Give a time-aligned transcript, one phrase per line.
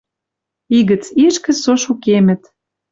[0.77, 2.41] И гӹц ишкӹ со шукемӹт